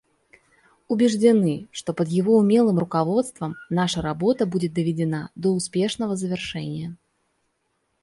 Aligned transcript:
Убеждены, 0.87 1.67
что 1.71 1.93
под 1.93 2.07
его 2.07 2.35
умелым 2.39 2.79
руководством 2.79 3.53
наша 3.69 4.01
работа 4.01 4.47
будет 4.47 4.73
доведена 4.73 5.29
до 5.35 5.49
успешного 5.51 6.15
завершения. 6.15 6.97